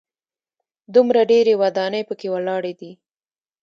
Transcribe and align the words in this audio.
دومره 0.93 1.21
ډېرې 1.31 1.53
ودانۍ 1.61 2.01
په 2.09 2.13
کې 2.19 2.27
ولاړې 2.35 2.73
دي. 2.79 2.91